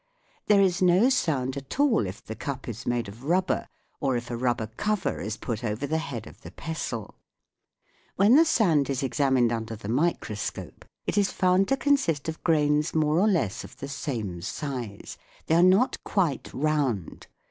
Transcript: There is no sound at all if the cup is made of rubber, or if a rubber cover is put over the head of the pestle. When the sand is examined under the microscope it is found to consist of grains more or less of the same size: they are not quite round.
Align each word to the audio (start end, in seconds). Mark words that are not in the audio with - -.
There 0.47 0.61
is 0.61 0.81
no 0.81 1.09
sound 1.11 1.55
at 1.57 1.79
all 1.79 2.07
if 2.07 2.25
the 2.25 2.33
cup 2.33 2.67
is 2.67 2.87
made 2.87 3.07
of 3.07 3.25
rubber, 3.25 3.67
or 3.99 4.17
if 4.17 4.31
a 4.31 4.35
rubber 4.35 4.65
cover 4.65 5.21
is 5.21 5.37
put 5.37 5.63
over 5.63 5.85
the 5.85 5.99
head 5.99 6.25
of 6.25 6.41
the 6.41 6.49
pestle. 6.49 7.13
When 8.15 8.35
the 8.35 8.43
sand 8.43 8.89
is 8.89 9.03
examined 9.03 9.51
under 9.53 9.75
the 9.75 9.89
microscope 9.89 10.85
it 11.05 11.19
is 11.19 11.31
found 11.31 11.67
to 11.67 11.77
consist 11.77 12.27
of 12.27 12.43
grains 12.43 12.95
more 12.95 13.19
or 13.19 13.27
less 13.27 13.63
of 13.63 13.77
the 13.77 13.87
same 13.87 14.41
size: 14.41 15.19
they 15.45 15.53
are 15.53 15.61
not 15.61 16.03
quite 16.03 16.49
round. 16.51 17.27